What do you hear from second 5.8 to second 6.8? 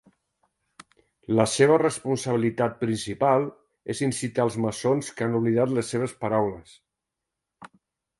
les seves paraules.